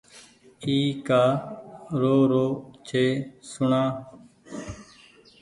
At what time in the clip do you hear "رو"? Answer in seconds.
1.99-2.15, 2.31-2.45